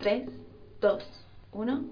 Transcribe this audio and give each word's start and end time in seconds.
3, 0.00 0.24
2, 0.80 1.02
1. 1.52 1.84